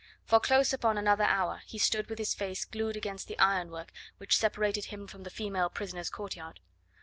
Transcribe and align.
For 0.25 0.39
close 0.39 0.73
upon 0.73 0.97
another 0.97 1.25
hour 1.25 1.61
he 1.67 1.77
stood 1.77 2.09
with 2.09 2.17
his 2.17 2.33
face 2.33 2.65
glued 2.65 2.97
against 2.97 3.27
the 3.27 3.37
ironwork 3.37 3.91
which 4.17 4.35
separated 4.35 4.85
him 4.85 5.05
from 5.05 5.21
the 5.21 5.29
female 5.29 5.69
prisoners' 5.69 6.09
courtyard. 6.09 6.59